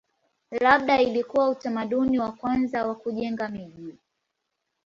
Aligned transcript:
Labda 0.59 1.01
ilikuwa 1.01 1.49
utamaduni 1.49 2.19
wa 2.19 2.31
kwanza 2.31 2.87
wa 2.87 2.95
kujenga 2.95 3.49
miji. 3.49 3.95